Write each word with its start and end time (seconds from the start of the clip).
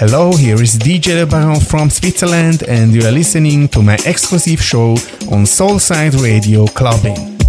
Hello, 0.00 0.32
here 0.32 0.58
is 0.62 0.78
DJ 0.78 1.14
Le 1.14 1.26
Baron 1.26 1.60
from 1.60 1.90
Switzerland, 1.90 2.62
and 2.66 2.94
you 2.94 3.06
are 3.06 3.12
listening 3.12 3.68
to 3.68 3.82
my 3.82 3.98
exclusive 4.06 4.58
show 4.58 4.92
on 5.30 5.44
Soulside 5.44 6.18
Radio 6.22 6.64
Clubbing. 6.68 7.39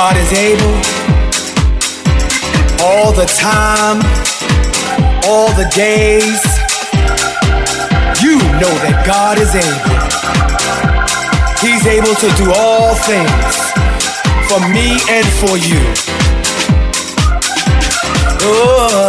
God 0.00 0.16
is 0.16 0.32
able 0.32 0.76
all 2.86 3.10
the 3.12 3.26
time, 3.34 3.98
all 5.26 5.50
the 5.54 5.68
days. 5.74 6.40
You 8.22 8.38
know 8.62 8.74
that 8.86 9.02
God 9.04 9.38
is 9.42 9.56
able. 9.58 9.98
He's 11.58 11.84
able 11.84 12.14
to 12.14 12.28
do 12.38 12.46
all 12.54 12.94
things 13.10 13.56
for 14.46 14.60
me 14.70 15.02
and 15.10 15.26
for 15.42 15.58
you. 15.58 15.82
Oh. 18.46 19.07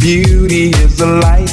Beauty 0.00 0.70
is 0.70 0.96
the 0.96 1.20
light. 1.22 1.49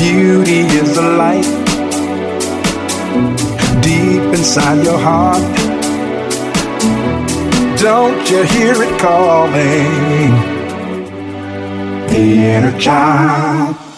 beauty 0.00 0.60
is 0.80 0.94
the 0.94 1.02
light 1.02 1.44
deep 3.82 4.22
inside 4.32 4.82
your 4.82 4.98
heart. 4.98 5.42
Don't 7.78 8.30
you 8.30 8.42
hear 8.44 8.76
it 8.82 8.98
calling? 8.98 10.32
The 12.08 12.24
inner 12.54 12.78
child. 12.80 13.89